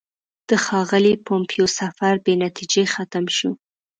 د 0.49 0.51
ښاغلي 0.65 1.13
پومپیو 1.25 1.67
سفر 1.79 2.13
بې 2.23 2.33
نتیجې 2.45 2.83
ختم 2.93 3.25
شو. 3.37 3.51